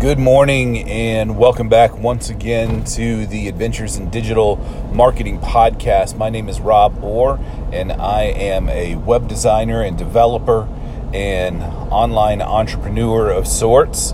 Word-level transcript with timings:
Good 0.00 0.18
morning, 0.18 0.88
and 0.88 1.36
welcome 1.36 1.68
back 1.68 1.94
once 1.94 2.30
again 2.30 2.84
to 2.84 3.26
the 3.26 3.48
Adventures 3.48 3.98
in 3.98 4.08
Digital 4.08 4.56
Marketing 4.94 5.38
podcast. 5.38 6.16
My 6.16 6.30
name 6.30 6.48
is 6.48 6.58
Rob 6.58 7.04
Orr, 7.04 7.38
and 7.70 7.92
I 7.92 8.22
am 8.22 8.70
a 8.70 8.94
web 8.94 9.28
designer 9.28 9.82
and 9.82 9.98
developer 9.98 10.66
and 11.12 11.62
online 11.92 12.40
entrepreneur 12.40 13.28
of 13.28 13.46
sorts. 13.46 14.12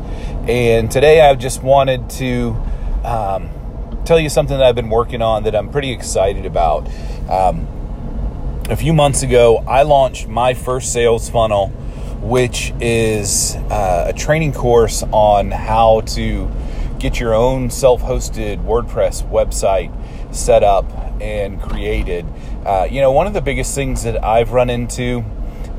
And 0.49 0.91
today 0.91 1.21
I 1.21 1.33
just 1.37 1.63
wanted 1.63 2.11
to 2.11 2.57
um, 3.05 3.49
tell 4.05 4.19
you 4.19 4.29
something 4.29 4.59
that 4.59 4.67
I've 4.67 4.75
been 4.75 4.91
working 4.91 5.23
on 5.23 5.45
that 5.45 5.55
I'm 5.55 5.71
pretty 5.71 5.93
excited 5.93 6.47
about. 6.47 6.89
Um, 7.31 7.69
a 8.69 8.75
few 8.75 8.93
months 8.93 9.23
ago, 9.23 9.59
I 9.69 9.83
launched 9.83 10.27
my 10.27 10.53
first 10.53 10.93
sales 10.93 11.31
funnel 11.31 11.73
which 12.21 12.73
is 12.81 13.57
uh, 13.71 14.07
a 14.09 14.13
training 14.13 14.53
course 14.53 15.03
on 15.13 15.51
how 15.51 16.01
to 16.03 16.51
get 16.99 17.21
your 17.21 17.35
own 17.35 17.71
self 17.71 18.03
hosted 18.03 18.65
WordPress 18.65 19.29
website 19.31 19.93
set 20.35 20.63
up 20.63 20.91
and 21.21 21.61
created. 21.61 22.27
Uh, 22.65 22.87
you 22.91 23.01
know, 23.01 23.13
one 23.13 23.27
of 23.27 23.33
the 23.33 23.41
biggest 23.41 23.75
things 23.75 24.03
that 24.03 24.23
I've 24.25 24.53
run 24.53 24.71
into 24.71 25.25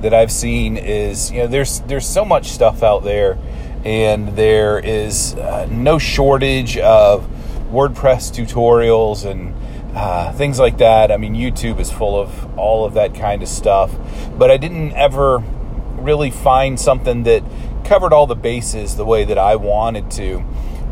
that 0.01 0.13
I've 0.13 0.31
seen 0.31 0.77
is, 0.77 1.31
you 1.31 1.39
know, 1.39 1.47
there's 1.47 1.81
there's 1.81 2.07
so 2.07 2.23
much 2.23 2.49
stuff 2.49 2.83
out 2.83 3.03
there, 3.03 3.37
and 3.83 4.29
there 4.35 4.79
is 4.79 5.33
uh, 5.35 5.67
no 5.69 5.97
shortage 5.97 6.77
of 6.77 7.27
WordPress 7.71 8.31
tutorials 8.31 9.25
and 9.29 9.53
uh, 9.95 10.31
things 10.33 10.59
like 10.59 10.77
that. 10.77 11.11
I 11.11 11.17
mean, 11.17 11.33
YouTube 11.33 11.79
is 11.79 11.91
full 11.91 12.19
of 12.19 12.57
all 12.57 12.85
of 12.85 12.93
that 12.93 13.15
kind 13.15 13.41
of 13.41 13.49
stuff, 13.49 13.91
but 14.37 14.51
I 14.51 14.57
didn't 14.57 14.93
ever 14.93 15.43
really 16.07 16.31
find 16.31 16.79
something 16.79 17.23
that 17.23 17.43
covered 17.83 18.13
all 18.13 18.25
the 18.25 18.35
bases 18.35 18.95
the 18.95 19.05
way 19.05 19.25
that 19.25 19.37
I 19.37 19.57
wanted 19.57 20.09
to. 20.11 20.43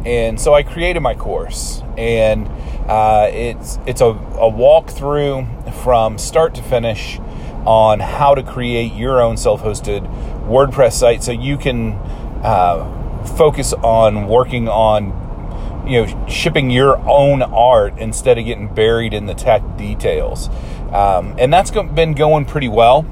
And 0.05 0.39
so 0.39 0.53
I 0.53 0.61
created 0.61 0.99
my 0.99 1.15
course, 1.15 1.81
and 1.97 2.47
uh, 2.87 3.27
it's 3.31 3.79
it's 3.87 4.01
a, 4.01 4.09
a 4.09 4.51
walkthrough 4.51 5.73
from 5.83 6.19
start 6.19 6.53
to 6.55 6.61
finish 6.61 7.17
on 7.65 7.99
how 7.99 8.35
to 8.35 8.43
create 8.43 8.93
your 8.93 9.19
own 9.19 9.35
self-hosted 9.35 10.03
WordPress 10.47 10.93
site, 10.93 11.23
so 11.23 11.31
you 11.31 11.57
can 11.57 11.93
uh, 12.43 13.23
focus 13.35 13.73
on 13.73 14.27
working 14.27 14.67
on 14.67 15.23
you 15.87 16.05
know 16.05 16.27
shipping 16.27 16.69
your 16.69 16.97
own 17.09 17.41
art 17.41 17.97
instead 17.97 18.37
of 18.37 18.45
getting 18.45 18.71
buried 18.71 19.13
in 19.13 19.25
the 19.25 19.33
tech 19.33 19.63
details. 19.75 20.49
Um, 20.91 21.35
and 21.39 21.51
that's 21.51 21.71
been 21.71 22.13
going 22.13 22.45
pretty 22.45 22.69
well. 22.69 23.07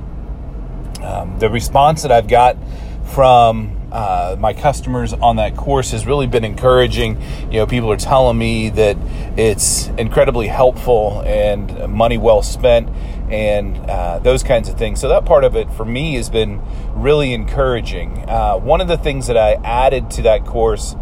Um, 1.04 1.38
the 1.40 1.50
response 1.50 2.02
that 2.04 2.12
I've 2.12 2.28
got 2.28 2.58
from 3.06 3.78
uh, 3.92 4.36
my 4.40 4.54
customers 4.54 5.14
on 5.14 5.36
that 5.36 5.56
course 5.56 5.92
has 5.92 6.08
really 6.08 6.26
been 6.26 6.44
encouraging. 6.44 7.22
You 7.52 7.60
know, 7.60 7.68
people 7.68 7.92
are 7.92 7.98
telling 7.98 8.38
me 8.38 8.70
that 8.70 8.98
it's 9.38 9.88
incredibly 10.00 10.48
helpful 10.48 11.22
and 11.26 11.94
money 11.94 12.18
well 12.18 12.42
spent 12.42 12.90
and 13.30 13.78
uh, 13.90 14.20
those 14.20 14.42
kinds 14.42 14.70
of 14.70 14.78
things. 14.78 15.00
So, 15.00 15.10
that 15.10 15.26
part 15.26 15.44
of 15.44 15.56
it 15.56 15.72
for 15.74 15.86
me 15.86 16.16
has 16.16 16.30
been 16.30 16.62
really 16.94 17.34
encouraging. 17.34 18.26
Uh, 18.28 18.58
one 18.58 18.82
of 18.82 18.88
the 18.88 18.98
things 18.98 19.28
that 19.28 19.38
I 19.38 19.54
added 19.64 20.10
to 20.12 20.24
that 20.24 20.46
course 20.46 20.96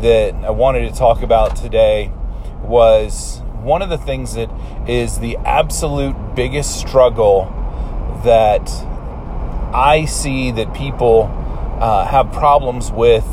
that 0.00 0.34
I 0.34 0.50
wanted 0.50 0.88
to 0.88 0.98
talk 0.98 1.22
about 1.22 1.56
today 1.56 2.12
was 2.62 3.40
one 3.60 3.82
of 3.82 3.88
the 3.90 3.98
things 3.98 4.34
that 4.34 4.50
is 4.88 5.18
the 5.18 5.36
absolute 5.38 6.34
biggest 6.34 6.78
struggle 6.78 7.44
that 8.24 8.66
I 9.72 10.06
see 10.06 10.50
that 10.52 10.74
people 10.74 11.24
uh, 11.80 12.06
have 12.06 12.32
problems 12.32 12.90
with 12.90 13.24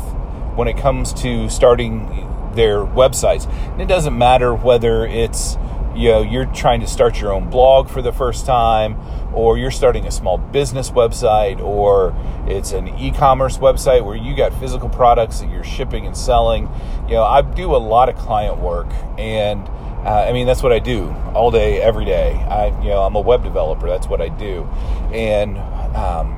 when 0.54 0.68
it 0.68 0.76
comes 0.76 1.12
to 1.14 1.48
starting 1.48 2.06
their 2.54 2.78
websites. 2.84 3.50
And 3.72 3.80
it 3.80 3.86
doesn't 3.86 4.16
matter 4.16 4.54
whether 4.54 5.06
it's 5.06 5.56
you 5.94 6.10
know 6.10 6.20
you're 6.20 6.46
trying 6.46 6.80
to 6.80 6.86
start 6.86 7.20
your 7.20 7.32
own 7.32 7.48
blog 7.48 7.88
for 7.88 8.02
the 8.02 8.12
first 8.12 8.44
time 8.44 8.98
or 9.34 9.56
you're 9.56 9.70
starting 9.70 10.06
a 10.06 10.10
small 10.10 10.36
business 10.36 10.90
website 10.90 11.58
or 11.58 12.14
it's 12.46 12.72
an 12.72 12.88
e-commerce 12.98 13.56
website 13.56 14.04
where 14.04 14.16
you 14.16 14.36
got 14.36 14.52
physical 14.60 14.90
products 14.90 15.40
that 15.40 15.50
you're 15.50 15.64
shipping 15.64 16.06
and 16.06 16.16
selling. 16.16 16.68
You 17.08 17.14
know 17.14 17.24
i 17.24 17.40
do 17.40 17.74
a 17.74 17.78
lot 17.78 18.08
of 18.10 18.16
client 18.16 18.58
work 18.58 18.88
and 19.16 19.66
uh, 20.04 20.26
i 20.28 20.32
mean 20.32 20.46
that's 20.46 20.62
what 20.62 20.72
i 20.72 20.78
do 20.78 21.08
all 21.34 21.50
day 21.50 21.80
every 21.80 22.04
day. 22.04 22.34
I 22.34 22.66
you 22.82 22.90
know 22.90 23.02
i'm 23.02 23.14
a 23.14 23.20
web 23.20 23.42
developer. 23.42 23.86
That's 23.86 24.06
what 24.06 24.20
i 24.20 24.28
do. 24.28 24.64
And 25.12 25.56
um, 25.96 26.28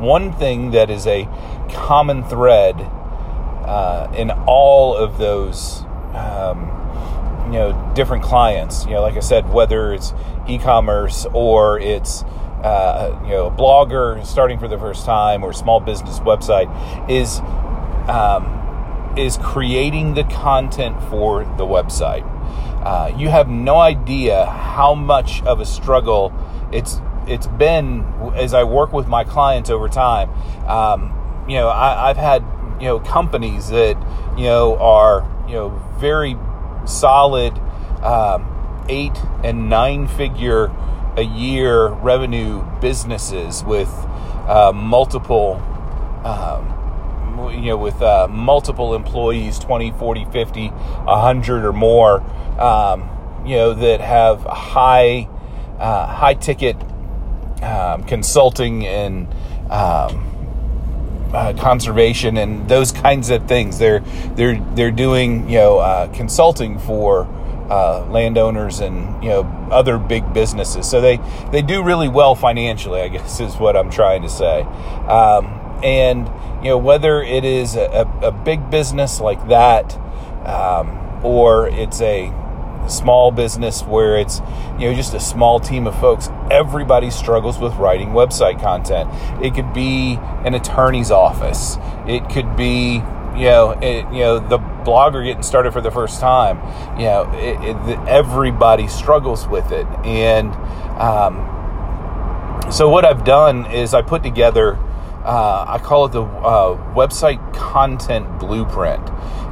one 0.00 0.32
thing 0.32 0.70
that 0.70 0.90
is 0.90 1.06
a 1.06 1.28
common 1.70 2.22
thread 2.24 2.76
uh, 2.78 4.10
in 4.16 4.30
all 4.30 4.96
of 4.96 5.18
those, 5.18 5.82
um, 6.14 6.70
you 7.46 7.58
know, 7.58 7.92
different 7.94 8.22
clients, 8.22 8.84
you 8.86 8.92
know, 8.92 9.02
like 9.02 9.16
I 9.16 9.20
said, 9.20 9.52
whether 9.52 9.92
it's 9.92 10.14
e-commerce 10.48 11.26
or 11.34 11.78
it's 11.80 12.22
uh, 12.62 13.20
you 13.24 13.30
know, 13.30 13.46
a 13.46 13.50
blogger 13.50 14.24
starting 14.26 14.58
for 14.58 14.68
the 14.68 14.78
first 14.78 15.04
time 15.04 15.44
or 15.44 15.52
small 15.52 15.80
business 15.80 16.18
website 16.20 16.68
is 17.08 17.40
um, 18.08 19.14
is 19.16 19.36
creating 19.38 20.14
the 20.14 20.24
content 20.24 21.00
for 21.04 21.44
the 21.56 21.64
website. 21.64 22.24
Uh, 22.84 23.14
you 23.16 23.28
have 23.28 23.48
no 23.48 23.76
idea 23.76 24.46
how 24.46 24.94
much 24.94 25.42
of 25.42 25.60
a 25.60 25.66
struggle 25.66 26.32
it's 26.72 27.00
it's 27.28 27.46
been 27.46 28.04
as 28.34 28.54
I 28.54 28.64
work 28.64 28.92
with 28.92 29.06
my 29.06 29.24
clients 29.24 29.70
over 29.70 29.88
time. 29.88 30.30
Um, 30.66 31.14
you 31.48 31.54
know, 31.56 31.68
I, 31.68 32.08
have 32.08 32.16
had 32.16 32.42
you 32.80 32.86
know 32.86 33.00
companies 33.00 33.68
that 33.68 33.96
you 34.36 34.44
know 34.44 34.76
are 34.78 35.28
you 35.46 35.54
know 35.54 35.68
very 35.98 36.36
solid 36.86 37.58
um, 38.02 38.86
eight 38.88 39.16
and 39.44 39.68
nine 39.68 40.08
figure 40.08 40.74
a 41.16 41.22
year 41.22 41.88
revenue 41.88 42.64
businesses 42.80 43.62
with 43.64 43.90
uh, 44.48 44.72
multiple. 44.74 45.62
Um, 46.24 46.74
you 47.52 47.66
know, 47.66 47.76
with 47.76 48.02
uh, 48.02 48.26
multiple 48.28 48.96
employees 48.96 49.60
20, 49.60 49.92
40, 49.92 50.24
50, 50.24 50.68
100 50.68 51.64
or 51.64 51.72
more, 51.72 52.20
um, 52.60 53.08
you 53.46 53.54
know, 53.54 53.74
that 53.74 54.00
have 54.00 54.42
high, 54.42 55.28
uh, 55.78 56.06
high 56.06 56.34
ticket 56.34 56.76
um, 57.62 58.04
consulting 58.04 58.86
and 58.86 59.26
um, 59.70 60.24
uh, 61.32 61.52
conservation 61.58 62.36
and 62.36 62.68
those 62.68 62.92
kinds 62.92 63.30
of 63.30 63.46
things. 63.46 63.78
They're 63.78 64.00
they're 64.34 64.60
they're 64.74 64.90
doing 64.90 65.48
you 65.48 65.58
know 65.58 65.78
uh, 65.78 66.12
consulting 66.12 66.78
for 66.78 67.26
uh, 67.70 68.06
landowners 68.10 68.80
and 68.80 69.22
you 69.22 69.30
know 69.30 69.68
other 69.70 69.98
big 69.98 70.32
businesses. 70.32 70.88
So 70.88 71.00
they 71.00 71.18
they 71.52 71.62
do 71.62 71.82
really 71.82 72.08
well 72.08 72.34
financially. 72.34 73.00
I 73.00 73.08
guess 73.16 73.40
is 73.40 73.56
what 73.56 73.76
I'm 73.76 73.90
trying 73.90 74.22
to 74.22 74.28
say. 74.28 74.62
Um, 74.62 75.46
and 75.82 76.26
you 76.64 76.70
know 76.70 76.78
whether 76.78 77.22
it 77.22 77.44
is 77.44 77.76
a, 77.76 78.10
a 78.22 78.32
big 78.32 78.70
business 78.70 79.20
like 79.20 79.48
that 79.48 79.96
um, 80.44 81.24
or 81.24 81.68
it's 81.68 82.00
a 82.00 82.32
small 82.88 83.30
business 83.30 83.82
where 83.82 84.18
it's 84.18 84.40
you 84.78 84.88
know 84.88 84.94
just 84.94 85.14
a 85.14 85.20
small 85.20 85.60
team 85.60 85.86
of 85.86 85.98
folks. 85.98 86.28
Everybody 86.50 87.10
struggles 87.10 87.58
with 87.58 87.74
writing 87.74 88.10
website 88.10 88.60
content. 88.60 89.10
It 89.44 89.54
could 89.54 89.72
be 89.72 90.18
an 90.44 90.54
attorney's 90.54 91.10
office. 91.10 91.76
It 92.06 92.28
could 92.28 92.56
be 92.56 93.02
you 93.36 93.44
know 93.44 93.70
it, 93.82 94.04
you 94.12 94.20
know 94.20 94.38
the 94.38 94.58
blogger 94.58 95.24
getting 95.24 95.42
started 95.42 95.72
for 95.72 95.80
the 95.80 95.90
first 95.90 96.20
time. 96.20 96.58
You 96.98 97.06
know 97.06 97.30
it, 97.34 97.88
it, 97.90 97.98
everybody 98.08 98.88
struggles 98.88 99.46
with 99.46 99.70
it. 99.72 99.86
And 100.04 100.52
um, 101.00 101.54
so 102.70 102.88
what 102.88 103.04
i've 103.04 103.24
done 103.24 103.64
is 103.72 103.94
i 103.94 104.02
put 104.02 104.22
together 104.22 104.76
uh, 105.24 105.64
i 105.66 105.78
call 105.78 106.04
it 106.04 106.12
the 106.12 106.22
uh, 106.22 106.94
website 106.94 107.54
content 107.54 108.38
blueprint. 108.38 109.08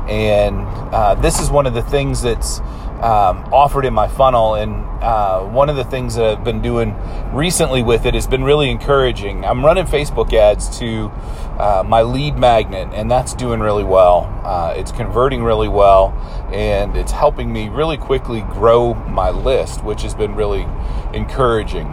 And 0.08 0.60
uh, 0.94 1.16
this 1.16 1.40
is 1.40 1.50
one 1.50 1.66
of 1.66 1.74
the 1.74 1.82
things 1.82 2.22
that's 2.22 2.60
um, 3.02 3.44
offered 3.52 3.84
in 3.84 3.94
my 3.94 4.08
funnel. 4.08 4.54
And 4.54 4.84
uh, 5.02 5.44
one 5.44 5.68
of 5.68 5.76
the 5.76 5.84
things 5.84 6.14
that 6.16 6.38
I've 6.38 6.44
been 6.44 6.62
doing 6.62 6.94
recently 7.32 7.82
with 7.82 8.06
it 8.06 8.14
has 8.14 8.26
been 8.26 8.44
really 8.44 8.70
encouraging. 8.70 9.44
I'm 9.44 9.64
running 9.64 9.84
Facebook 9.84 10.32
ads 10.32 10.78
to 10.78 11.10
uh, 11.58 11.84
my 11.86 12.02
lead 12.02 12.36
magnet, 12.36 12.88
and 12.92 13.10
that's 13.10 13.34
doing 13.34 13.60
really 13.60 13.84
well. 13.84 14.32
Uh, 14.44 14.74
it's 14.76 14.92
converting 14.92 15.42
really 15.42 15.68
well, 15.68 16.12
and 16.52 16.96
it's 16.96 17.12
helping 17.12 17.52
me 17.52 17.68
really 17.68 17.96
quickly 17.96 18.42
grow 18.42 18.94
my 18.94 19.30
list, 19.30 19.84
which 19.84 20.02
has 20.02 20.14
been 20.14 20.34
really 20.34 20.66
encouraging. 21.12 21.86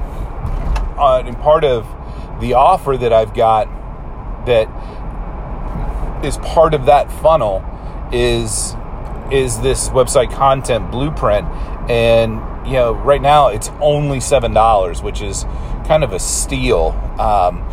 Uh, 0.97 1.23
and 1.25 1.37
part 1.39 1.63
of 1.63 1.87
the 2.39 2.53
offer 2.53 2.97
that 2.97 3.13
I've 3.13 3.33
got 3.33 3.67
that 4.45 4.67
is 6.25 6.37
part 6.37 6.73
of 6.73 6.85
that 6.85 7.11
funnel 7.11 7.63
is 8.11 8.75
is 9.33 9.59
this 9.61 9.89
website 9.89 10.31
content 10.31 10.91
blueprint 10.91 11.47
and 11.89 12.33
you 12.67 12.73
know 12.73 12.93
right 12.93 13.21
now 13.21 13.47
it's 13.47 13.69
only 13.81 14.19
seven 14.19 14.53
dollars 14.53 15.01
which 15.01 15.21
is 15.21 15.43
kind 15.85 16.03
of 16.03 16.13
a 16.13 16.19
steal 16.19 16.91
um, 17.19 17.67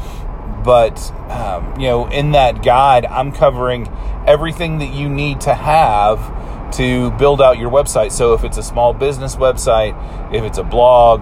but 0.63 1.13
um, 1.31 1.81
you 1.81 1.87
know, 1.87 2.07
in 2.09 2.33
that 2.33 2.63
guide, 2.63 3.07
I'm 3.07 3.33
covering 3.33 3.89
everything 4.27 4.79
that 4.79 4.93
you 4.93 5.09
need 5.09 5.41
to 5.43 5.55
have 5.55 6.73
to 6.77 7.11
build 7.13 7.41
out 7.41 7.59
your 7.59 7.71
website. 7.71 8.13
So 8.13 8.35
if 8.35 8.45
it's 8.45 8.59
a 8.59 8.63
small 8.63 8.93
business 8.93 9.37
website, 9.37 9.95
if 10.35 10.45
it's 10.45 10.59
a 10.59 10.63
blog, 10.63 11.21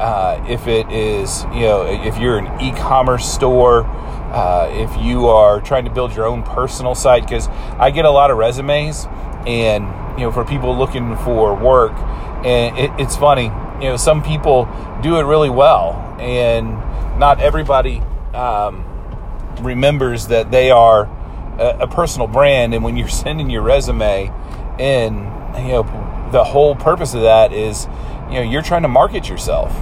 uh, 0.00 0.44
if 0.48 0.66
it 0.66 0.90
is, 0.90 1.44
you 1.44 1.62
know, 1.62 1.84
if 1.86 2.18
you're 2.18 2.38
an 2.38 2.60
e-commerce 2.60 3.30
store, 3.30 3.84
uh, 3.84 4.68
if 4.72 4.90
you 5.02 5.26
are 5.28 5.60
trying 5.60 5.84
to 5.84 5.90
build 5.90 6.14
your 6.14 6.26
own 6.26 6.42
personal 6.42 6.94
site, 6.94 7.22
because 7.22 7.48
I 7.78 7.90
get 7.90 8.04
a 8.04 8.10
lot 8.10 8.30
of 8.30 8.36
resumes, 8.36 9.06
and 9.46 9.84
you 10.18 10.24
know, 10.24 10.32
for 10.32 10.44
people 10.44 10.76
looking 10.76 11.16
for 11.18 11.54
work, 11.54 11.92
and 12.44 12.76
it, 12.78 12.90
it's 12.98 13.16
funny, 13.16 13.44
you 13.80 13.90
know, 13.90 13.96
some 13.96 14.22
people 14.22 14.68
do 15.02 15.16
it 15.16 15.22
really 15.22 15.50
well, 15.50 15.92
and 16.20 16.68
not 17.18 17.40
everybody 17.40 18.00
um, 18.32 18.84
remembers 19.60 20.28
that 20.28 20.50
they 20.50 20.70
are 20.70 21.04
a, 21.58 21.78
a 21.80 21.86
personal 21.86 22.26
brand. 22.26 22.74
And 22.74 22.84
when 22.84 22.96
you're 22.98 23.08
sending 23.08 23.50
your 23.50 23.62
resume 23.62 24.32
in, 24.78 25.14
you 25.56 25.72
know, 25.72 26.28
the 26.32 26.44
whole 26.44 26.74
purpose 26.74 27.14
of 27.14 27.22
that 27.22 27.52
is, 27.52 27.86
you 28.28 28.34
know, 28.34 28.42
you're 28.42 28.62
trying 28.62 28.82
to 28.82 28.88
market 28.88 29.28
yourself. 29.28 29.72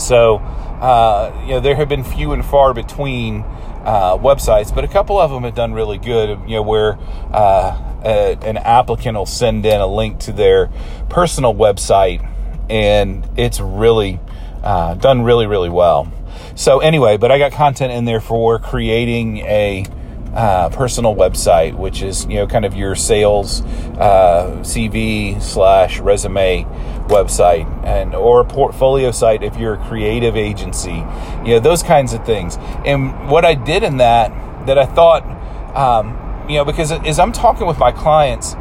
So, 0.00 0.36
uh, 0.36 1.32
you 1.42 1.52
know, 1.52 1.60
there 1.60 1.76
have 1.76 1.88
been 1.88 2.04
few 2.04 2.32
and 2.32 2.44
far 2.44 2.74
between 2.74 3.44
uh, 3.84 4.16
websites, 4.16 4.74
but 4.74 4.84
a 4.84 4.88
couple 4.88 5.18
of 5.18 5.30
them 5.30 5.44
have 5.44 5.54
done 5.54 5.72
really 5.72 5.98
good. 5.98 6.40
You 6.46 6.56
know, 6.56 6.62
where 6.62 6.98
uh, 7.32 7.91
a, 8.04 8.38
an 8.42 8.56
applicant 8.56 9.16
will 9.16 9.26
send 9.26 9.64
in 9.66 9.80
a 9.80 9.86
link 9.86 10.18
to 10.20 10.32
their 10.32 10.68
personal 11.08 11.54
website, 11.54 12.28
and 12.70 13.28
it's 13.36 13.60
really 13.60 14.20
uh, 14.62 14.94
done 14.94 15.22
really, 15.22 15.46
really 15.46 15.70
well. 15.70 16.12
So 16.54 16.80
anyway, 16.80 17.16
but 17.16 17.30
I 17.30 17.38
got 17.38 17.52
content 17.52 17.92
in 17.92 18.04
there 18.04 18.20
for 18.20 18.58
creating 18.58 19.38
a 19.38 19.84
uh, 20.34 20.70
personal 20.70 21.14
website, 21.14 21.76
which 21.76 22.02
is 22.02 22.24
you 22.24 22.36
know 22.36 22.46
kind 22.46 22.64
of 22.64 22.74
your 22.74 22.94
sales 22.94 23.60
uh, 23.98 24.60
CV 24.62 25.40
slash 25.42 25.98
resume 26.00 26.64
website, 27.08 27.66
and 27.84 28.14
or 28.14 28.40
a 28.40 28.44
portfolio 28.44 29.10
site 29.10 29.42
if 29.42 29.56
you're 29.56 29.74
a 29.74 29.88
creative 29.88 30.36
agency, 30.36 31.04
you 31.44 31.54
know 31.54 31.60
those 31.60 31.82
kinds 31.82 32.14
of 32.14 32.24
things. 32.24 32.56
And 32.86 33.28
what 33.28 33.44
I 33.44 33.54
did 33.54 33.82
in 33.82 33.98
that 33.98 34.30
that 34.66 34.78
I 34.78 34.86
thought, 34.86 35.24
um, 35.76 36.16
you 36.48 36.56
know, 36.56 36.64
because 36.64 36.92
as 36.92 37.18
I'm 37.18 37.32
talking 37.32 37.66
with 37.66 37.78
my 37.78 37.92
clients 37.92 38.54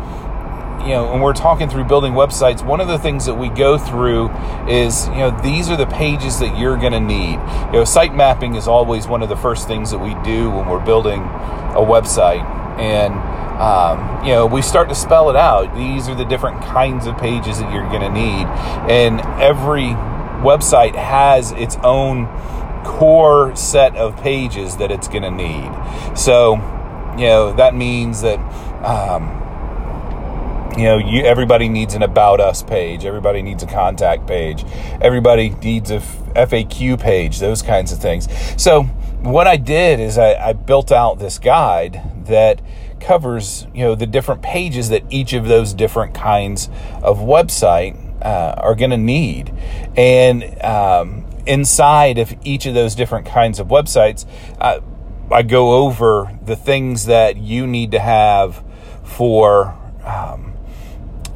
you 0.83 0.89
know, 0.89 1.11
when 1.11 1.21
we're 1.21 1.33
talking 1.33 1.69
through 1.69 1.83
building 1.83 2.13
websites, 2.13 2.65
one 2.65 2.81
of 2.81 2.87
the 2.87 2.97
things 2.97 3.25
that 3.25 3.35
we 3.35 3.49
go 3.49 3.77
through 3.77 4.29
is, 4.67 5.07
you 5.09 5.17
know, 5.17 5.39
these 5.43 5.69
are 5.69 5.77
the 5.77 5.85
pages 5.85 6.39
that 6.39 6.57
you're 6.57 6.77
going 6.77 6.93
to 6.93 6.99
need. 6.99 7.33
You 7.67 7.79
know, 7.79 7.85
site 7.85 8.15
mapping 8.15 8.55
is 8.55 8.67
always 8.67 9.07
one 9.07 9.21
of 9.21 9.29
the 9.29 9.35
first 9.35 9.67
things 9.67 9.91
that 9.91 9.99
we 9.99 10.15
do 10.23 10.49
when 10.49 10.67
we're 10.67 10.83
building 10.83 11.21
a 11.21 11.85
website. 11.85 12.43
And, 12.79 13.13
um, 13.61 14.25
you 14.25 14.31
know, 14.31 14.47
we 14.47 14.61
start 14.61 14.89
to 14.89 14.95
spell 14.95 15.29
it 15.29 15.35
out. 15.35 15.75
These 15.75 16.09
are 16.09 16.15
the 16.15 16.25
different 16.25 16.61
kinds 16.63 17.05
of 17.05 17.15
pages 17.17 17.59
that 17.59 17.71
you're 17.71 17.87
going 17.89 18.01
to 18.01 18.11
need. 18.11 18.47
And 18.89 19.21
every 19.39 19.93
website 20.41 20.95
has 20.95 21.51
its 21.51 21.77
own 21.83 22.25
core 22.83 23.55
set 23.55 23.95
of 23.95 24.17
pages 24.17 24.77
that 24.77 24.91
it's 24.91 25.07
going 25.07 25.23
to 25.23 25.31
need. 25.31 26.17
So, 26.17 26.55
you 27.17 27.25
know, 27.25 27.53
that 27.53 27.75
means 27.75 28.21
that, 28.21 28.39
um, 28.83 29.39
you 30.77 30.83
know 30.83 30.97
you 30.97 31.23
everybody 31.25 31.67
needs 31.67 31.95
an 31.95 32.01
about 32.01 32.39
us 32.39 32.63
page. 32.63 33.03
Everybody 33.03 33.41
needs 33.41 33.61
a 33.61 33.67
contact 33.67 34.25
page. 34.25 34.63
Everybody 35.01 35.49
needs 35.49 35.91
a 35.91 35.99
faq 35.99 36.99
page 36.99 37.39
those 37.39 37.61
kinds 37.61 37.91
of 37.91 37.99
things. 37.99 38.29
So 38.61 38.83
what 39.21 39.45
i 39.45 39.55
did 39.55 39.99
is 39.99 40.17
I, 40.17 40.33
I, 40.33 40.53
built 40.53 40.91
out 40.91 41.19
this 41.19 41.37
guide 41.37 42.01
that 42.25 42.59
covers 42.99 43.67
you 43.73 43.83
know 43.83 43.93
the 43.93 44.07
different 44.07 44.41
pages 44.41 44.89
that 44.89 45.03
each 45.11 45.33
of 45.33 45.47
those 45.47 45.73
different 45.73 46.15
kinds 46.15 46.69
of 47.03 47.19
website 47.19 47.97
uh, 48.21 48.55
are 48.57 48.75
going 48.75 48.91
to 48.91 48.97
need. 48.97 49.53
And 49.97 50.63
um, 50.63 51.25
inside 51.45 52.17
of 52.17 52.33
each 52.43 52.65
of 52.65 52.73
those 52.73 52.95
different 52.95 53.25
kinds 53.25 53.59
of 53.59 53.67
websites 53.67 54.25
uh, 54.59 54.79
i 55.31 55.41
go 55.41 55.85
over 55.85 56.37
the 56.45 56.55
things 56.55 57.05
that 57.05 57.37
you 57.37 57.65
need 57.67 57.91
to 57.91 57.99
have 57.99 58.63
for 59.03 59.77
um, 60.03 60.53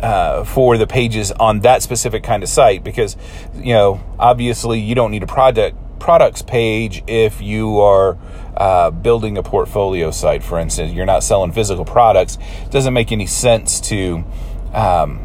uh, 0.02 0.44
for 0.44 0.78
the 0.78 0.88
pages 0.88 1.32
on 1.32 1.62
that 1.62 1.82
specific 1.82 2.24
kind 2.24 2.44
of 2.44 2.50
site 2.50 2.84
because 2.84 3.16
you 3.56 3.74
know 3.74 4.02
obviously 4.20 4.80
you 4.80 4.96
don't 4.96 5.12
need 5.12 5.24
a 5.24 5.28
product 5.28 5.78
products 6.00 6.42
page 6.42 7.04
if 7.08 7.42
you 7.42 7.80
are 7.80 8.18
uh, 8.58 8.92
building 8.92 9.38
a 9.38 9.44
portfolio 9.44 10.12
site 10.12 10.44
for 10.44 10.60
instance. 10.60 10.94
You're 10.94 11.06
not 11.06 11.24
selling 11.24 11.52
physical 11.52 11.86
products. 11.86 12.38
It 12.64 12.72
doesn't 12.72 12.94
make 12.94 13.12
any 13.12 13.26
sense 13.26 13.80
to 13.82 14.24
um, 14.74 15.22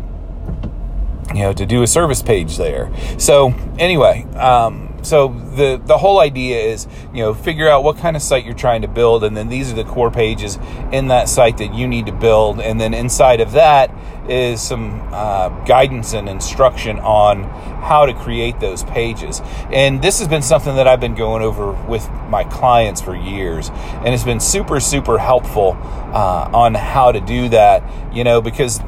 you 1.35 1.41
know 1.41 1.53
to 1.53 1.67
do 1.67 1.83
a 1.83 1.87
service 1.87 2.23
page 2.23 2.57
there. 2.57 2.91
So 3.19 3.55
anyway 3.79 4.25
um, 4.35 4.90
so 5.03 5.29
the 5.55 5.81
the 5.85 5.99
whole 5.99 6.21
idea 6.21 6.59
is 6.59 6.87
you 7.13 7.23
know 7.23 7.35
figure 7.35 7.69
out 7.69 7.85
what 7.85 7.97
kind 7.97 8.17
of 8.17 8.23
site 8.23 8.45
you're 8.45 8.55
trying 8.55 8.83
to 8.83 8.89
build 8.89 9.25
and 9.25 9.37
then 9.37 9.49
these 9.49 9.73
are 9.73 9.77
the 9.77 9.85
core 9.85 10.11
pages 10.11 10.59
in 10.93 11.09
that 11.09 11.29
site 11.29 11.59
that 11.59 11.75
you 11.75 11.87
need 11.87 12.07
to 12.07 12.13
build. 12.13 12.61
And 12.61 12.81
then 12.81 12.95
inside 12.95 13.41
of 13.41 13.53
that 13.53 13.95
is 14.29 14.61
some 14.61 15.01
uh, 15.13 15.49
guidance 15.65 16.13
and 16.13 16.29
instruction 16.29 16.99
on 16.99 17.45
how 17.45 18.07
to 18.07 18.15
create 18.15 18.61
those 18.61 18.85
pages. 18.85 19.41
And 19.73 20.03
this 20.03 20.19
has 20.19 20.29
been 20.29 20.43
something 20.43 20.77
that 20.77 20.87
i've 20.87 21.01
been 21.01 21.15
going 21.15 21.43
over 21.43 21.73
with 21.89 22.09
my 22.29 22.45
clients 22.45 23.01
for 23.01 23.15
years 23.15 23.71
and 24.05 24.15
it's 24.15 24.25
been 24.25 24.41
super 24.41 24.81
super 24.81 25.19
helpful 25.19 25.77
uh, 25.83 26.51
on 26.53 26.75
how 26.75 27.13
to 27.13 27.21
do 27.21 27.49
that 27.49 27.83
you 28.15 28.25
know 28.25 28.41
because 28.41 28.81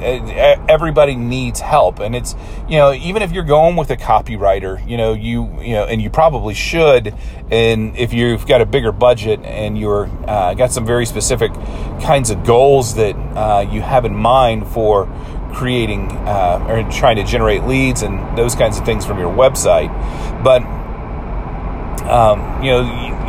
everybody 0.00 1.16
needs 1.16 1.60
help. 1.60 2.00
And 2.00 2.14
it's 2.14 2.34
you 2.68 2.76
know 2.76 2.92
even 2.92 3.22
if 3.22 3.32
you're 3.32 3.44
going 3.44 3.76
with 3.76 3.90
a 3.90 3.96
copywriter 3.96 4.86
you 4.88 4.96
know 4.96 5.12
you 5.12 5.60
you 5.60 5.74
know 5.74 5.84
and 5.84 6.00
you 6.02 6.10
probably 6.10 6.54
should 6.54 7.14
and 7.50 7.96
if 7.96 8.12
you've 8.12 8.46
got 8.46 8.60
a 8.60 8.66
bigger 8.66 8.92
budget 8.92 9.40
and 9.44 9.78
you're 9.78 10.06
uh, 10.28 10.54
got 10.54 10.72
some 10.72 10.84
very 10.84 11.06
specific 11.06 11.52
kinds 12.02 12.30
of 12.30 12.44
goals 12.44 12.94
that 12.96 13.14
uh, 13.36 13.60
you 13.70 13.80
have 13.80 14.04
in 14.04 14.14
mind 14.14 14.66
for 14.66 15.06
creating 15.54 16.10
uh, 16.26 16.64
or 16.68 16.90
trying 16.90 17.16
to 17.16 17.24
generate 17.24 17.64
leads 17.64 18.02
and 18.02 18.36
those 18.36 18.54
kinds 18.54 18.78
of 18.78 18.84
things 18.84 19.06
from 19.06 19.18
your 19.18 19.32
website. 19.32 19.88
But 20.42 20.62
um, 22.06 22.62
you 22.62 22.70
know, 22.70 22.82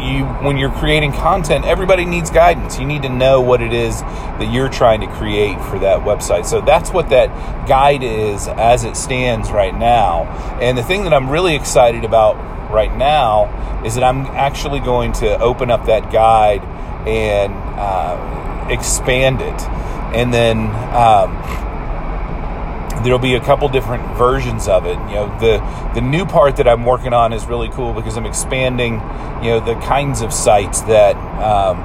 you, 0.08 0.26
when 0.46 0.58
you're 0.58 0.72
creating 0.72 1.12
content, 1.12 1.66
everybody 1.66 2.06
needs 2.06 2.32
guidance. 2.32 2.80
You 2.80 2.86
need 2.86 3.04
to 3.04 3.10
know 3.10 3.42
what 3.42 3.62
it 3.62 3.74
is 3.74 4.02
that 4.02 4.50
you're 4.52 4.70
trying 4.70 5.02
to 5.02 5.08
create 5.08 5.60
for 5.66 5.80
that 5.80 6.02
website. 6.02 6.46
So 6.46 6.62
that's 6.62 6.92
what 6.92 7.10
that 7.10 7.28
guide 7.68 8.04
is 8.04 8.48
as 8.48 8.84
it 8.84 8.96
stands 8.96 9.52
right 9.52 9.78
now. 9.78 10.24
And 10.62 10.78
the 10.78 10.84
thing 10.84 11.04
that 11.04 11.14
I'm 11.14 11.30
really 11.30 11.56
excited 11.56 12.04
about 12.04 12.36
right 12.72 12.96
now 12.96 13.84
is 13.86 13.96
that 13.96 14.04
I'm 14.04 14.26
actually 14.28 14.80
going 14.80 15.14
to 15.14 15.40
open 15.40 15.70
up 15.70 15.86
that 15.86 16.12
guide 16.12 16.64
and 17.08 17.54
uh, 17.54 18.68
expand 18.70 19.42
it, 19.42 19.62
and 20.16 20.34
then. 20.34 20.70
Um, 20.96 21.67
there'll 23.08 23.20
be 23.20 23.36
a 23.36 23.40
couple 23.40 23.70
different 23.70 24.04
versions 24.18 24.68
of 24.68 24.86
it. 24.86 24.98
You 25.08 25.16
know, 25.16 25.40
the 25.40 25.60
the 25.96 26.02
new 26.02 26.26
part 26.26 26.58
that 26.58 26.68
I'm 26.68 26.84
working 26.84 27.14
on 27.14 27.32
is 27.32 27.46
really 27.46 27.70
cool 27.70 27.94
because 27.94 28.18
I'm 28.18 28.26
expanding, 28.26 28.96
you 29.42 29.52
know, 29.52 29.60
the 29.66 29.76
kinds 29.76 30.20
of 30.22 30.34
sites 30.34 30.82
that 30.82 31.16
um, 31.42 31.78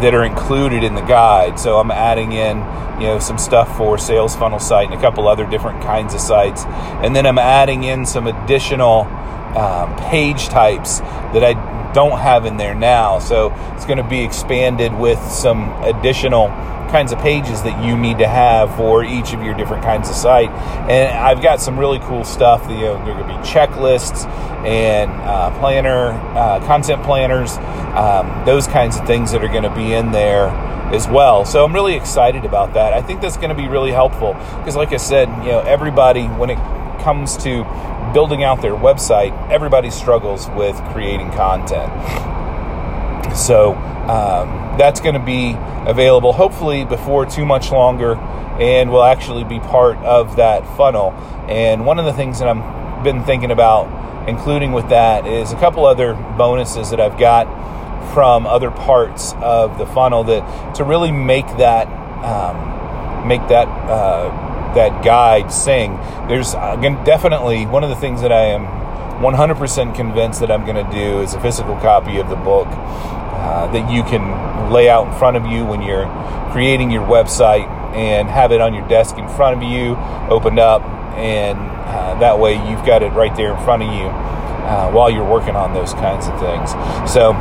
that 0.00 0.14
are 0.14 0.24
included 0.24 0.84
in 0.84 0.94
the 0.94 1.02
guide. 1.02 1.58
So 1.58 1.80
I'm 1.80 1.90
adding 1.90 2.30
in, 2.32 2.58
you 3.00 3.08
know, 3.08 3.18
some 3.18 3.36
stuff 3.36 3.76
for 3.76 3.98
sales 3.98 4.36
funnel 4.36 4.60
site 4.60 4.88
and 4.88 4.96
a 4.96 5.00
couple 5.00 5.26
other 5.26 5.44
different 5.44 5.82
kinds 5.82 6.14
of 6.14 6.20
sites, 6.20 6.64
and 7.02 7.16
then 7.16 7.26
I'm 7.26 7.38
adding 7.38 7.82
in 7.82 8.06
some 8.06 8.28
additional 8.28 9.08
um, 9.56 9.96
page 10.10 10.46
types 10.46 11.00
that 11.00 11.42
I 11.42 11.67
don't 11.94 12.18
have 12.18 12.46
in 12.46 12.56
there 12.56 12.74
now. 12.74 13.18
So 13.18 13.52
it's 13.74 13.84
going 13.84 13.98
to 13.98 14.08
be 14.08 14.22
expanded 14.24 14.92
with 14.92 15.20
some 15.30 15.70
additional 15.82 16.48
kinds 16.88 17.12
of 17.12 17.18
pages 17.18 17.62
that 17.62 17.84
you 17.84 17.96
need 17.96 18.18
to 18.18 18.26
have 18.26 18.74
for 18.76 19.04
each 19.04 19.32
of 19.32 19.42
your 19.42 19.54
different 19.54 19.84
kinds 19.84 20.08
of 20.08 20.14
site. 20.14 20.50
And 20.88 21.16
I've 21.16 21.42
got 21.42 21.60
some 21.60 21.78
really 21.78 21.98
cool 22.00 22.24
stuff. 22.24 22.62
You 22.68 22.76
know, 22.76 23.04
there 23.04 23.16
to 23.16 23.24
be 23.24 23.34
checklists 23.46 24.26
and 24.64 25.10
uh, 25.10 25.56
planner, 25.58 26.12
uh, 26.36 26.64
content 26.66 27.02
planners, 27.02 27.56
um, 27.96 28.44
those 28.44 28.66
kinds 28.66 28.96
of 28.96 29.06
things 29.06 29.32
that 29.32 29.44
are 29.44 29.48
going 29.48 29.62
to 29.62 29.74
be 29.74 29.92
in 29.92 30.12
there 30.12 30.48
as 30.92 31.06
well. 31.06 31.44
So 31.44 31.64
I'm 31.64 31.74
really 31.74 31.94
excited 31.94 32.44
about 32.44 32.74
that. 32.74 32.92
I 32.92 33.02
think 33.02 33.20
that's 33.20 33.36
going 33.36 33.50
to 33.50 33.54
be 33.54 33.68
really 33.68 33.92
helpful 33.92 34.34
because, 34.58 34.74
like 34.74 34.92
I 34.92 34.96
said, 34.96 35.28
you 35.44 35.52
know, 35.52 35.60
everybody 35.60 36.24
when 36.24 36.50
it 36.50 36.58
comes 37.02 37.36
to 37.38 37.64
building 38.12 38.44
out 38.44 38.62
their 38.62 38.74
website, 38.74 39.50
everybody 39.50 39.90
struggles 39.90 40.48
with 40.50 40.76
creating 40.92 41.30
content. 41.32 41.92
So 43.36 43.74
um, 43.74 44.76
that's 44.78 45.00
going 45.00 45.14
to 45.14 45.24
be 45.24 45.54
available 45.86 46.32
hopefully 46.32 46.84
before 46.84 47.26
too 47.26 47.44
much 47.44 47.70
longer 47.70 48.16
and 48.58 48.90
will 48.90 49.04
actually 49.04 49.44
be 49.44 49.60
part 49.60 49.96
of 49.98 50.36
that 50.36 50.64
funnel. 50.76 51.12
And 51.48 51.86
one 51.86 51.98
of 51.98 52.04
the 52.04 52.12
things 52.12 52.40
that 52.40 52.48
I've 52.48 53.04
been 53.04 53.24
thinking 53.24 53.50
about 53.50 53.98
including 54.28 54.72
with 54.72 54.90
that 54.90 55.26
is 55.26 55.52
a 55.52 55.56
couple 55.56 55.86
other 55.86 56.14
bonuses 56.14 56.90
that 56.90 57.00
I've 57.00 57.18
got 57.18 57.46
from 58.12 58.46
other 58.46 58.70
parts 58.70 59.32
of 59.40 59.78
the 59.78 59.86
funnel 59.86 60.24
that 60.24 60.74
to 60.76 60.84
really 60.84 61.10
make 61.10 61.46
that 61.56 61.86
um, 62.24 63.28
make 63.28 63.46
that 63.48 63.68
uh, 63.68 64.47
that 64.74 65.04
guide 65.04 65.52
sing. 65.52 65.96
There's 66.28 66.54
uh, 66.54 66.76
definitely 67.04 67.66
one 67.66 67.84
of 67.84 67.90
the 67.90 67.96
things 67.96 68.22
that 68.22 68.32
I 68.32 68.46
am 68.46 68.66
100% 69.22 69.94
convinced 69.96 70.40
that 70.40 70.50
I'm 70.50 70.64
going 70.64 70.84
to 70.84 70.92
do 70.92 71.20
is 71.20 71.34
a 71.34 71.40
physical 71.40 71.74
copy 71.76 72.18
of 72.18 72.28
the 72.28 72.36
book 72.36 72.68
uh, 72.68 73.70
that 73.72 73.90
you 73.90 74.02
can 74.04 74.70
lay 74.72 74.88
out 74.88 75.06
in 75.06 75.18
front 75.18 75.36
of 75.36 75.46
you 75.46 75.64
when 75.64 75.82
you're 75.82 76.06
creating 76.52 76.90
your 76.90 77.06
website 77.06 77.66
and 77.94 78.28
have 78.28 78.52
it 78.52 78.60
on 78.60 78.74
your 78.74 78.86
desk 78.88 79.18
in 79.18 79.28
front 79.28 79.56
of 79.56 79.62
you, 79.62 79.96
opened 80.30 80.58
up, 80.58 80.82
and 81.16 81.58
uh, 81.58 82.18
that 82.20 82.38
way 82.38 82.54
you've 82.70 82.84
got 82.86 83.02
it 83.02 83.08
right 83.08 83.34
there 83.36 83.54
in 83.56 83.64
front 83.64 83.82
of 83.82 83.92
you 83.92 84.06
uh, 84.06 84.90
while 84.92 85.10
you're 85.10 85.28
working 85.28 85.56
on 85.56 85.74
those 85.74 85.94
kinds 85.94 86.28
of 86.28 86.38
things. 86.38 86.70
So, 87.10 87.32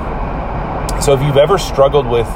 so 1.01 1.13
if 1.13 1.21
you've 1.21 1.37
ever 1.37 1.57
struggled 1.57 2.07
with 2.07 2.27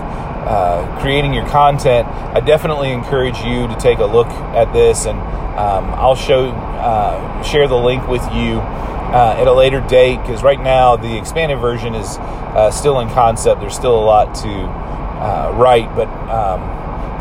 uh, 0.45 0.99
creating 1.01 1.33
your 1.33 1.47
content, 1.47 2.07
I 2.07 2.39
definitely 2.39 2.91
encourage 2.91 3.37
you 3.39 3.67
to 3.67 3.75
take 3.79 3.99
a 3.99 4.05
look 4.05 4.27
at 4.27 4.73
this, 4.73 5.05
and 5.05 5.19
um, 5.19 5.85
I'll 5.93 6.15
show 6.15 6.49
uh, 6.49 7.43
share 7.43 7.67
the 7.67 7.77
link 7.77 8.07
with 8.07 8.23
you 8.33 8.59
uh, 8.59 9.35
at 9.37 9.47
a 9.47 9.53
later 9.53 9.81
date 9.81 10.17
because 10.17 10.41
right 10.41 10.59
now 10.59 10.95
the 10.95 11.17
expanded 11.17 11.59
version 11.59 11.93
is 11.93 12.17
uh, 12.17 12.71
still 12.71 12.99
in 12.99 13.09
concept. 13.09 13.61
There's 13.61 13.75
still 13.75 13.97
a 13.97 14.01
lot 14.03 14.33
to 14.35 14.49
uh, 14.49 15.53
write, 15.55 15.93
but 15.95 16.07
um, 16.07 16.61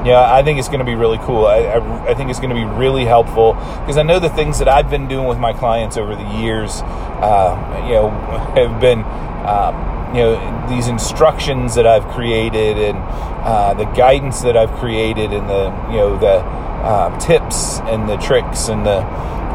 yeah, 0.07 0.33
I 0.33 0.43
think 0.43 0.59
it's 0.59 0.69
going 0.69 0.79
to 0.79 0.85
be 0.87 0.95
really 0.95 1.19
cool. 1.19 1.45
I, 1.45 1.59
I, 1.59 2.11
I 2.11 2.15
think 2.15 2.31
it's 2.31 2.41
going 2.41 2.51
to 2.51 2.57
be 2.57 2.65
really 2.65 3.05
helpful 3.05 3.53
because 3.53 3.99
I 3.99 4.03
know 4.03 4.19
the 4.19 4.31
things 4.31 4.61
that 4.61 4.69
I've 4.69 4.89
been 4.89 5.09
doing 5.09 5.27
with 5.27 5.39
my 5.39 5.53
clients 5.53 5.97
over 5.97 6.15
the 6.15 6.39
years, 6.39 6.81
uh, 6.81 7.85
you 7.87 7.95
know, 7.95 8.11
have 8.55 8.81
been. 8.81 9.05
Um, 9.47 10.00
you 10.15 10.23
know 10.23 10.67
these 10.69 10.89
instructions 10.89 11.75
that 11.75 11.87
I've 11.87 12.07
created 12.09 12.79
and 12.79 12.99
uh, 12.99 13.75
the 13.75 13.85
guidance 13.85 14.41
that 14.43 14.57
I've 14.57 14.73
created 14.73 15.33
and 15.33 15.49
the 15.49 15.65
you 15.91 15.97
know 15.99 16.19
the 16.19 16.41
um, 16.87 17.19
tips 17.19 17.81
and 17.81 18.09
the 18.09 18.17
tricks 18.17 18.69
and 18.69 18.85
the 18.85 19.01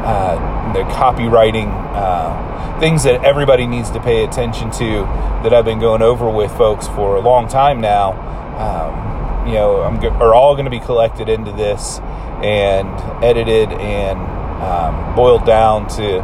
uh, 0.06 0.74
the 0.74 0.84
copywriting 0.94 1.68
uh, 1.94 2.80
things 2.80 3.04
that 3.04 3.24
everybody 3.24 3.66
needs 3.66 3.90
to 3.92 4.00
pay 4.00 4.24
attention 4.24 4.70
to 4.72 5.04
that 5.44 5.54
I've 5.54 5.66
been 5.66 5.80
going 5.80 6.02
over 6.02 6.30
with 6.30 6.52
folks 6.58 6.88
for 6.88 7.16
a 7.16 7.22
long 7.22 7.48
time 7.48 7.82
now. 7.82 8.14
Um, 8.56 9.48
you 9.48 9.54
know, 9.54 9.82
I'm, 9.82 10.04
are 10.22 10.34
all 10.34 10.56
going 10.56 10.66
to 10.66 10.72
be 10.72 10.80
collected 10.80 11.30
into 11.30 11.52
this 11.52 12.00
and 12.44 12.90
edited 13.24 13.70
and 13.72 14.20
um, 14.62 15.16
boiled 15.16 15.46
down 15.46 15.88
to 15.90 16.22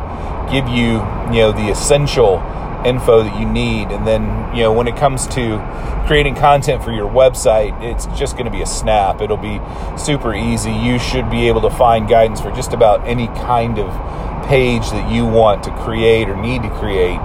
give 0.51 0.67
you, 0.67 0.99
you 1.33 1.41
know, 1.41 1.51
the 1.51 1.69
essential 1.69 2.37
info 2.85 3.23
that 3.23 3.39
you 3.39 3.45
need. 3.45 3.89
And 3.89 4.05
then, 4.05 4.55
you 4.55 4.63
know, 4.63 4.73
when 4.73 4.87
it 4.87 4.95
comes 4.95 5.27
to 5.27 6.03
creating 6.07 6.35
content 6.35 6.83
for 6.83 6.91
your 6.91 7.09
website, 7.09 7.79
it's 7.81 8.05
just 8.17 8.33
going 8.33 8.45
to 8.45 8.51
be 8.51 8.61
a 8.61 8.65
snap. 8.65 9.21
It'll 9.21 9.37
be 9.37 9.59
super 9.97 10.33
easy. 10.33 10.71
You 10.71 10.99
should 10.99 11.29
be 11.29 11.47
able 11.47 11.61
to 11.61 11.69
find 11.69 12.07
guidance 12.07 12.41
for 12.41 12.51
just 12.51 12.73
about 12.73 13.07
any 13.07 13.27
kind 13.27 13.79
of 13.79 13.89
page 14.47 14.89
that 14.89 15.11
you 15.11 15.25
want 15.25 15.63
to 15.63 15.71
create 15.77 16.27
or 16.27 16.35
need 16.35 16.63
to 16.63 16.69
create 16.71 17.19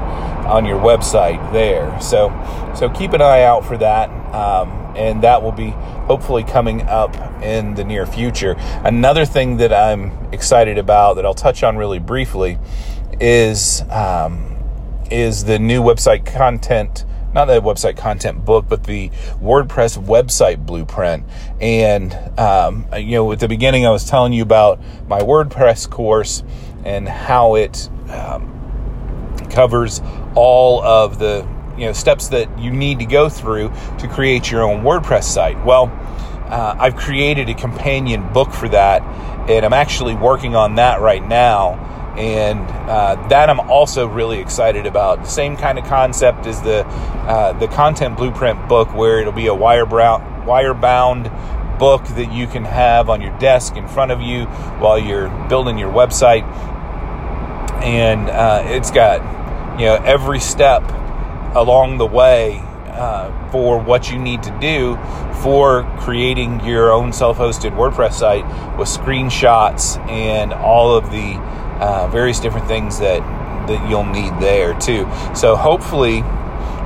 on 0.47 0.65
your 0.65 0.79
website 0.79 1.53
there. 1.53 2.01
So, 2.01 2.31
so 2.77 2.89
keep 2.89 3.13
an 3.13 3.21
eye 3.21 3.43
out 3.43 3.65
for 3.65 3.77
that. 3.79 4.11
Um, 4.35 4.87
and 4.97 5.23
that 5.23 5.43
will 5.43 5.53
be 5.53 5.71
hopefully 6.07 6.43
coming 6.43 6.83
up 6.83 7.15
in 7.43 7.75
the 7.75 7.85
near 7.85 8.07
future. 8.07 8.55
Another 8.85 9.25
thing 9.25 9.59
that 9.59 9.73
I'm 9.73 10.13
excited 10.33 10.79
about 10.79 11.15
that 11.15 11.27
I'll 11.27 11.35
touch 11.35 11.63
on 11.63 11.77
really 11.77 11.99
briefly 11.99 12.59
is 13.21 13.83
um, 13.91 14.56
is 15.11 15.45
the 15.45 15.59
new 15.59 15.83
website 15.83 16.27
content 16.27 17.05
not 17.37 17.45
the 17.45 17.61
website 17.61 17.99
content 17.99 18.47
book, 18.47 18.65
but 18.67 18.85
the 18.85 19.11
WordPress 19.43 20.03
website 20.03 20.65
blueprint. 20.65 21.23
And, 21.61 22.15
um, 22.39 22.87
you 22.97 23.17
know, 23.17 23.31
at 23.31 23.41
the 23.41 23.47
beginning, 23.47 23.85
I 23.85 23.91
was 23.91 24.09
telling 24.09 24.33
you 24.33 24.43
about 24.43 24.81
my 25.07 25.21
WordPress 25.21 25.89
course 25.91 26.43
and 26.83 27.07
how 27.07 27.57
it 27.57 27.91
um, 28.09 29.47
covers 29.51 30.01
all 30.35 30.83
of 30.83 31.19
the, 31.19 31.47
you 31.77 31.85
know, 31.85 31.93
steps 31.93 32.29
that 32.29 32.59
you 32.59 32.71
need 32.71 33.01
to 33.01 33.07
go 33.07 33.29
through 33.29 33.71
to 33.99 34.09
create 34.09 34.51
your 34.51 34.63
own 34.63 34.83
WordPress 34.83 35.25
site. 35.25 35.63
Well, 35.63 35.93
uh, 36.49 36.75
I've 36.79 36.97
created 36.97 37.51
a 37.51 37.55
companion 37.55 38.33
book 38.33 38.51
for 38.51 38.69
that, 38.71 39.03
and 39.51 39.63
I'm 39.63 39.75
actually 39.75 40.15
working 40.15 40.57
on 40.57 40.77
that 40.77 41.03
right 41.03 41.27
now 41.27 41.96
and 42.17 42.61
uh, 42.89 43.27
that 43.29 43.51
I'm 43.51 43.61
also 43.61 44.07
really 44.07 44.39
excited 44.39 44.87
about. 44.87 45.29
Same 45.29 45.57
kind 45.57 45.79
of 45.79 45.85
concept 45.85 46.47
as 46.47 46.61
the 46.63 46.87
uh, 46.87 47.53
the 47.55 47.69
content 47.69 48.17
blueprint 48.17 48.69
book, 48.69 48.95
where 48.95 49.21
it'll 49.21 49.33
be 49.33 49.47
a 49.49 49.55
wire 49.55 49.87
brown, 49.87 50.47
wire 50.47 50.75
bound 50.75 51.31
book 51.79 52.05
that 52.07 52.33
you 52.33 52.47
can 52.47 52.65
have 52.65 53.11
on 53.11 53.21
your 53.21 53.37
desk 53.39 53.77
in 53.77 53.87
front 53.87 54.11
of 54.11 54.21
you 54.21 54.45
while 54.81 54.99
you're 54.99 55.29
building 55.49 55.77
your 55.79 55.93
website, 55.93 56.43
and 57.83 58.31
uh, 58.31 58.63
it's 58.67 58.91
got 58.91 59.21
you 59.79 59.87
know 59.87 59.97
every 60.05 60.41
step 60.41 60.83
along 61.55 61.99
the 61.99 62.07
way 62.07 62.61
uh, 62.89 63.51
for 63.51 63.79
what 63.79 64.11
you 64.11 64.19
need 64.19 64.43
to 64.43 64.59
do 64.59 64.97
for 65.43 65.85
creating 65.99 66.65
your 66.65 66.91
own 66.93 67.13
self-hosted 67.13 67.73
WordPress 67.77 68.15
site 68.15 68.45
with 68.79 68.89
screenshots 68.89 69.99
and 70.09 70.53
all 70.53 70.97
of 70.97 71.11
the 71.11 71.35
uh, 71.81 72.09
various 72.09 72.41
different 72.41 72.67
things 72.67 72.99
that 72.99 73.21
that 73.67 73.91
you'll 73.91 74.05
need 74.05 74.33
there 74.41 74.79
too. 74.79 75.09
So 75.35 75.57
hopefully, 75.57 76.23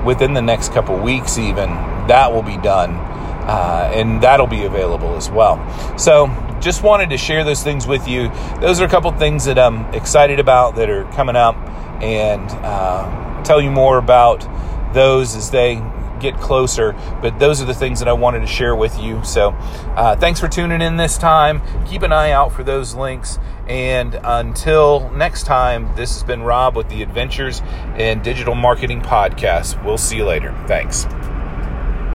within 0.04 0.32
the 0.32 0.42
next 0.42 0.72
couple 0.72 0.96
weeks, 0.96 1.38
even 1.38 1.68
that 2.08 2.32
will 2.32 2.42
be 2.42 2.56
done, 2.56 2.92
uh, 2.92 3.90
and 3.94 4.22
that'll 4.22 4.46
be 4.46 4.64
available 4.64 5.14
as 5.16 5.30
well. 5.30 5.58
So 5.98 6.28
just 6.60 6.82
wanted 6.82 7.10
to 7.10 7.18
share 7.18 7.44
those 7.44 7.62
things 7.62 7.86
with 7.86 8.08
you. 8.08 8.30
Those 8.60 8.80
are 8.80 8.84
a 8.84 8.88
couple 8.88 9.10
things 9.12 9.44
that 9.44 9.58
I'm 9.58 9.84
excited 9.94 10.40
about 10.40 10.76
that 10.76 10.90
are 10.90 11.04
coming 11.12 11.36
up, 11.36 11.56
and 12.02 12.48
uh, 12.64 13.42
tell 13.42 13.60
you 13.60 13.70
more 13.70 13.98
about 13.98 14.46
those 14.94 15.36
as 15.36 15.50
they 15.50 15.82
get 16.20 16.38
closer. 16.40 16.92
But 17.22 17.38
those 17.38 17.60
are 17.60 17.64
the 17.64 17.74
things 17.74 17.98
that 17.98 18.08
I 18.08 18.12
wanted 18.12 18.40
to 18.40 18.46
share 18.46 18.76
with 18.76 18.98
you. 18.98 19.22
So 19.24 19.50
uh, 19.96 20.16
thanks 20.16 20.40
for 20.40 20.48
tuning 20.48 20.82
in 20.82 20.96
this 20.96 21.18
time. 21.18 21.62
Keep 21.86 22.02
an 22.02 22.12
eye 22.12 22.30
out 22.30 22.52
for 22.52 22.62
those 22.62 22.94
links. 22.94 23.38
And 23.68 24.18
until 24.24 25.10
next 25.10 25.44
time, 25.44 25.94
this 25.94 26.14
has 26.14 26.24
been 26.24 26.42
Rob 26.42 26.76
with 26.76 26.88
the 26.88 27.02
Adventures 27.02 27.62
in 27.96 28.20
Digital 28.22 28.56
Marketing 28.56 29.00
Podcast. 29.00 29.84
We'll 29.84 29.98
see 29.98 30.16
you 30.16 30.24
later. 30.24 30.52
Thanks. 30.66 31.06